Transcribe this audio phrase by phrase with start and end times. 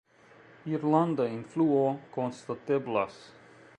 [0.75, 1.83] Irlanda influo
[2.17, 3.21] konstateblas.